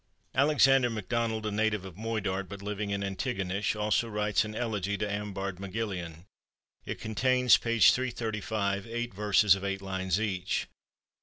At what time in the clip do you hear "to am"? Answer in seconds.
4.97-5.31